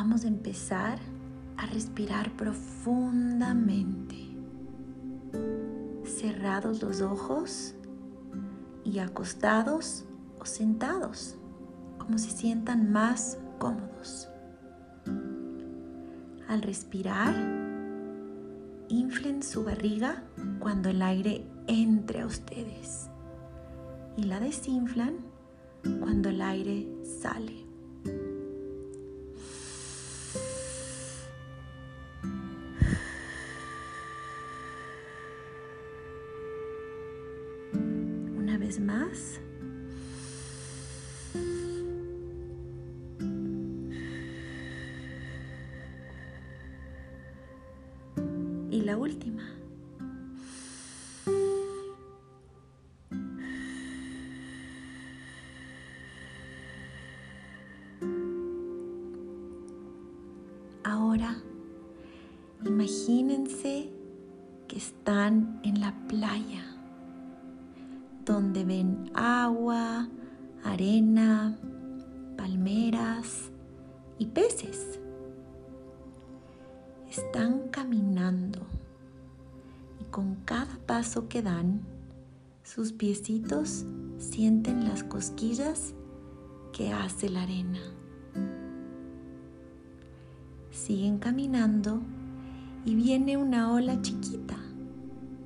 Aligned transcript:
vamos 0.00 0.24
a 0.24 0.28
empezar 0.28 0.98
a 1.58 1.66
respirar 1.66 2.34
profundamente. 2.34 4.16
Cerrados 6.04 6.80
los 6.82 7.02
ojos 7.02 7.74
y 8.82 9.00
acostados 9.00 10.06
o 10.38 10.46
sentados, 10.46 11.36
como 11.98 12.16
se 12.16 12.30
sientan 12.30 12.90
más 12.90 13.36
cómodos. 13.58 14.30
Al 16.48 16.62
respirar, 16.62 17.34
inflen 18.88 19.42
su 19.42 19.64
barriga 19.64 20.24
cuando 20.60 20.88
el 20.88 21.02
aire 21.02 21.44
entre 21.66 22.22
a 22.22 22.26
ustedes 22.26 23.10
y 24.16 24.22
la 24.22 24.40
desinflan 24.40 25.18
cuando 26.00 26.30
el 26.30 26.40
aire 26.40 26.88
sale. 27.20 27.59
Vez 38.70 38.78
más. 38.78 39.40
Y 48.70 48.82
la 48.82 48.96
última. 48.96 49.42
Ahora, 60.84 61.42
imagínense 62.64 63.90
que 64.68 64.76
están 64.76 65.60
en 65.64 65.80
la 65.80 65.92
playa, 66.06 66.69
donde 68.24 68.64
ven 68.64 69.10
agua, 69.14 70.08
arena, 70.64 71.58
palmeras 72.36 73.50
y 74.18 74.26
peces. 74.26 75.00
Están 77.10 77.68
caminando 77.70 78.60
y 80.00 80.04
con 80.04 80.36
cada 80.44 80.78
paso 80.86 81.28
que 81.28 81.42
dan, 81.42 81.80
sus 82.62 82.92
piecitos 82.92 83.84
sienten 84.18 84.84
las 84.84 85.02
cosquillas 85.02 85.94
que 86.72 86.92
hace 86.92 87.28
la 87.28 87.42
arena. 87.42 87.80
Siguen 90.70 91.18
caminando 91.18 92.00
y 92.84 92.94
viene 92.94 93.36
una 93.36 93.72
ola 93.72 94.00
chiquita 94.02 94.56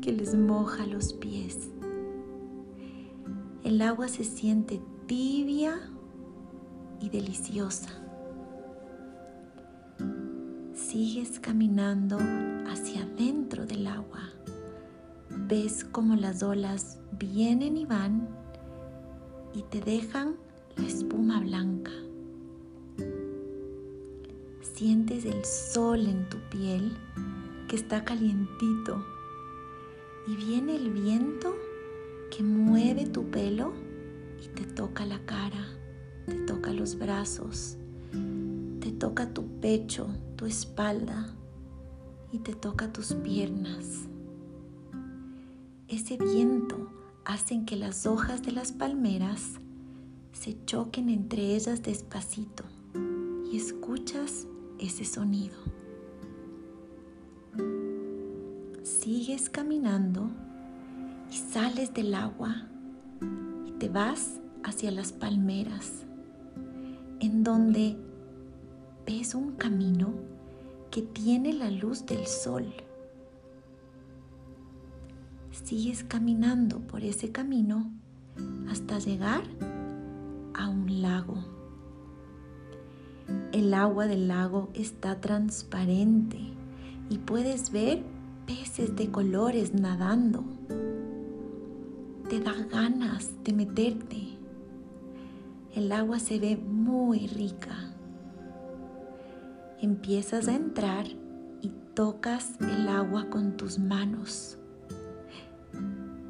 que 0.00 0.12
les 0.12 0.34
moja 0.34 0.86
los 0.86 1.12
pies. 1.12 1.70
El 3.62 3.82
agua 3.82 4.08
se 4.08 4.24
siente 4.24 4.80
tibia 5.06 5.78
y 6.98 7.10
deliciosa. 7.10 7.90
Sigues 10.72 11.38
caminando 11.38 12.16
hacia 12.70 13.02
adentro 13.02 13.66
del 13.66 13.86
agua. 13.86 14.30
Ves 15.28 15.84
como 15.84 16.16
las 16.16 16.42
olas 16.42 16.98
vienen 17.18 17.76
y 17.76 17.84
van 17.84 18.28
y 19.52 19.62
te 19.64 19.82
dejan 19.82 20.36
la 20.76 20.86
espuma 20.86 21.40
blanca. 21.40 21.92
Sientes 24.62 25.26
el 25.26 25.44
sol 25.44 26.06
en 26.06 26.26
tu 26.30 26.38
piel 26.48 26.96
que 27.68 27.76
está 27.76 28.04
calientito 28.04 29.04
y 30.26 30.34
viene 30.36 30.76
el 30.76 30.90
viento 30.90 31.54
que 32.30 32.42
mueve 32.42 33.06
tu 33.06 33.30
pelo 33.30 33.72
y 34.42 34.48
te 34.48 34.64
toca 34.64 35.04
la 35.04 35.18
cara, 35.26 35.66
te 36.26 36.34
toca 36.34 36.72
los 36.72 36.98
brazos, 36.98 37.76
te 38.80 38.92
toca 38.92 39.34
tu 39.34 39.46
pecho, 39.60 40.08
tu 40.36 40.46
espalda 40.46 41.34
y 42.32 42.38
te 42.38 42.54
toca 42.54 42.92
tus 42.92 43.14
piernas. 43.14 44.08
Ese 45.88 46.16
viento 46.16 46.88
hace 47.24 47.64
que 47.64 47.76
las 47.76 48.06
hojas 48.06 48.42
de 48.42 48.52
las 48.52 48.72
palmeras 48.72 49.60
se 50.32 50.56
choquen 50.64 51.08
entre 51.08 51.56
ellas 51.56 51.82
despacito 51.82 52.64
y 53.50 53.56
escuchas 53.56 54.46
ese 54.78 55.04
sonido. 55.04 55.56
Sigues 58.82 59.50
caminando 59.50 60.30
y 61.30 61.34
sales 61.34 61.94
del 61.94 62.14
agua 62.14 62.66
y 63.66 63.72
te 63.72 63.88
vas 63.88 64.40
hacia 64.64 64.90
las 64.90 65.12
palmeras, 65.12 66.04
en 67.20 67.44
donde 67.44 67.96
ves 69.06 69.34
un 69.34 69.52
camino 69.52 70.14
que 70.90 71.02
tiene 71.02 71.52
la 71.52 71.70
luz 71.70 72.04
del 72.06 72.26
sol. 72.26 72.66
Sigues 75.52 76.04
caminando 76.04 76.80
por 76.80 77.04
ese 77.04 77.30
camino 77.30 77.92
hasta 78.68 78.98
llegar 78.98 79.42
a 80.54 80.68
un 80.68 81.00
lago. 81.02 81.44
El 83.52 83.74
agua 83.74 84.06
del 84.06 84.28
lago 84.28 84.70
está 84.74 85.20
transparente 85.20 86.38
y 87.08 87.18
puedes 87.18 87.70
ver 87.70 88.02
peces 88.46 88.96
de 88.96 89.10
colores 89.10 89.74
nadando. 89.74 90.44
Te 92.30 92.38
da 92.38 92.54
ganas 92.70 93.32
de 93.42 93.52
meterte. 93.52 94.38
El 95.74 95.90
agua 95.90 96.20
se 96.20 96.38
ve 96.38 96.56
muy 96.56 97.26
rica. 97.26 97.92
Empiezas 99.80 100.46
a 100.46 100.54
entrar 100.54 101.06
y 101.08 101.72
tocas 101.94 102.52
el 102.60 102.86
agua 102.86 103.28
con 103.30 103.56
tus 103.56 103.80
manos. 103.80 104.56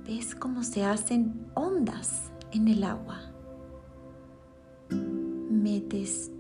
Ves 0.07 0.35
cómo 0.35 0.63
se 0.63 0.87
hacen 0.87 1.47
ondas 1.53 2.31
en 2.53 2.69
el 2.69 2.83
agua. 2.83 3.21
Metes 4.89 6.31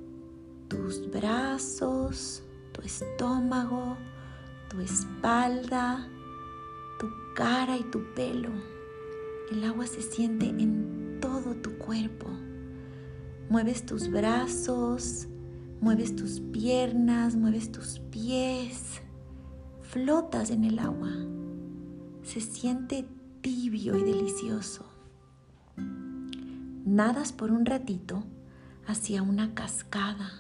tus 0.69 1.11
brazos, 1.11 2.43
tu 2.73 2.81
estómago, 2.81 3.99
tu 4.71 4.81
espalda, 4.81 6.09
tu 6.99 7.11
cara 7.35 7.77
y 7.77 7.83
tu 7.91 8.01
pelo. 8.15 8.80
El 9.51 9.65
agua 9.65 9.87
se 9.87 10.03
siente 10.03 10.47
en 10.47 11.19
todo 11.21 11.55
tu 11.57 11.77
cuerpo. 11.79 12.29
Mueves 13.49 13.85
tus 13.85 14.11
brazos, 14.11 15.27
mueves 15.81 16.15
tus 16.15 16.41
piernas, 16.41 17.37
mueves 17.37 17.73
tus 17.73 17.99
pies. 18.11 19.01
Flotas 19.83 20.51
en 20.51 20.65
el 20.65 20.79
agua. 20.79 21.13
Se 22.23 22.41
siente 22.41 23.07
tibio 23.41 23.97
y 23.97 24.05
delicioso. 24.05 24.85
Nadas 26.85 27.33
por 27.33 27.51
un 27.51 27.67
ratito 27.67 28.23
hacia 28.87 29.23
una 29.23 29.55
cascada 29.55 30.31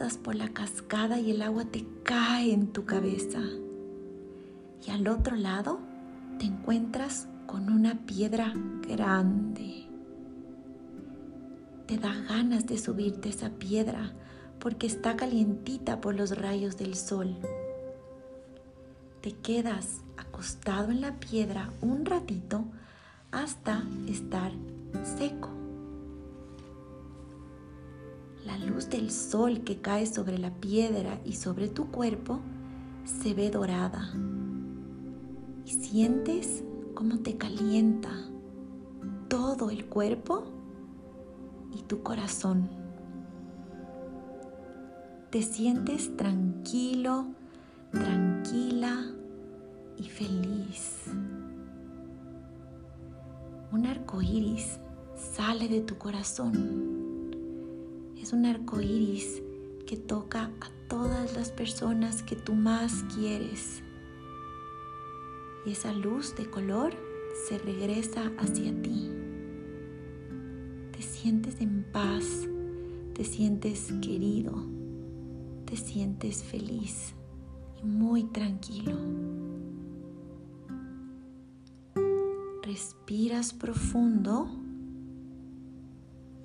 pasas 0.00 0.18
por 0.18 0.34
la 0.34 0.48
cascada 0.48 1.20
y 1.20 1.30
el 1.30 1.42
agua 1.42 1.64
te 1.64 1.84
cae 2.04 2.52
en 2.52 2.68
tu 2.68 2.84
cabeza. 2.84 3.40
Y 4.86 4.90
al 4.90 5.08
otro 5.08 5.36
lado 5.36 5.80
te 6.40 6.46
encuentras 6.46 7.28
con 7.46 7.70
una 7.70 8.06
piedra 8.06 8.54
grande. 8.88 9.86
Te 11.86 11.98
da 11.98 12.14
ganas 12.14 12.64
de 12.64 12.78
subirte 12.78 13.28
a 13.28 13.32
esa 13.32 13.50
piedra 13.50 14.14
porque 14.58 14.86
está 14.86 15.16
calientita 15.16 16.00
por 16.00 16.14
los 16.14 16.38
rayos 16.38 16.78
del 16.78 16.94
sol. 16.94 17.36
Te 19.20 19.32
quedas 19.32 20.00
acostado 20.16 20.90
en 20.90 21.02
la 21.02 21.20
piedra 21.20 21.74
un 21.82 22.06
ratito 22.06 22.64
hasta 23.32 23.84
estar 24.08 24.52
seco. 25.18 25.50
La 28.46 28.56
luz 28.56 28.88
del 28.88 29.10
sol 29.10 29.60
que 29.62 29.82
cae 29.82 30.06
sobre 30.06 30.38
la 30.38 30.54
piedra 30.54 31.20
y 31.22 31.34
sobre 31.34 31.68
tu 31.68 31.90
cuerpo 31.90 32.40
se 33.04 33.34
ve 33.34 33.50
dorada 33.50 34.14
sientes 35.70 36.64
cómo 36.94 37.18
te 37.18 37.36
calienta 37.36 38.10
todo 39.28 39.70
el 39.70 39.86
cuerpo 39.86 40.44
y 41.72 41.82
tu 41.82 42.02
corazón. 42.02 42.68
Te 45.30 45.42
sientes 45.42 46.16
tranquilo, 46.16 47.26
tranquila 47.92 49.06
y 49.96 50.04
feliz. 50.04 51.04
Un 53.72 53.86
arco 53.86 54.20
iris 54.20 54.80
sale 55.14 55.68
de 55.68 55.80
tu 55.82 55.96
corazón 55.96 56.80
Es 58.20 58.32
un 58.32 58.44
arco 58.44 58.80
iris 58.80 59.42
que 59.86 59.96
toca 59.96 60.50
a 60.60 60.88
todas 60.88 61.36
las 61.36 61.50
personas 61.50 62.22
que 62.22 62.36
tú 62.36 62.54
más 62.54 63.04
quieres. 63.14 63.82
Y 65.66 65.72
esa 65.72 65.92
luz 65.92 66.34
de 66.36 66.48
color 66.48 66.94
se 67.48 67.58
regresa 67.58 68.32
hacia 68.38 68.72
ti. 68.82 69.10
Te 70.92 71.02
sientes 71.02 71.60
en 71.60 71.84
paz, 71.92 72.48
te 73.14 73.24
sientes 73.24 73.92
querido, 74.00 74.64
te 75.66 75.76
sientes 75.76 76.42
feliz 76.42 77.14
y 77.82 77.86
muy 77.86 78.24
tranquilo. 78.24 78.96
Respiras 82.62 83.52
profundo 83.52 84.48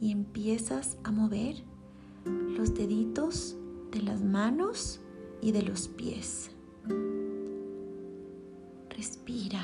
y 0.02 0.12
empiezas 0.12 0.98
a 1.04 1.12
mover 1.12 1.56
los 2.26 2.74
deditos 2.74 3.56
de 3.92 4.02
las 4.02 4.24
manos 4.24 5.00
y 5.42 5.52
de 5.52 5.62
los 5.62 5.88
pies. 5.88 6.55
Respira. 8.96 9.60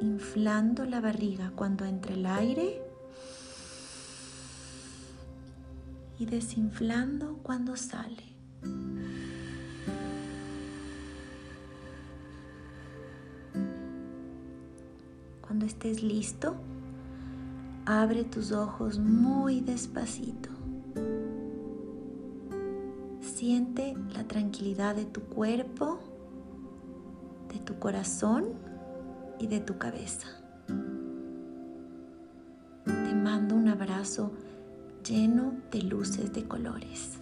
Inflando 0.00 0.84
la 0.84 1.00
barriga 1.00 1.50
cuando 1.56 1.84
entra 1.84 2.14
el 2.14 2.24
aire 2.24 2.80
y 6.20 6.26
desinflando 6.26 7.38
cuando 7.42 7.76
sale. 7.76 8.22
Cuando 15.40 15.66
estés 15.66 16.04
listo, 16.04 16.54
abre 17.90 18.22
tus 18.22 18.52
ojos 18.52 19.00
muy 19.00 19.60
despacito. 19.60 20.48
Siente 23.20 23.96
la 24.14 24.22
tranquilidad 24.28 24.94
de 24.94 25.06
tu 25.06 25.22
cuerpo, 25.22 25.98
de 27.52 27.58
tu 27.58 27.80
corazón 27.80 28.50
y 29.40 29.48
de 29.48 29.58
tu 29.58 29.76
cabeza. 29.76 30.28
Te 32.84 33.14
mando 33.14 33.56
un 33.56 33.66
abrazo 33.66 34.30
lleno 35.04 35.54
de 35.72 35.82
luces 35.82 36.32
de 36.32 36.46
colores. 36.46 37.19